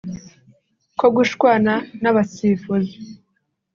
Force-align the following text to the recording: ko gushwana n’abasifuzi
ko 0.99 1.05
gushwana 1.15 1.73
n’abasifuzi 2.01 2.95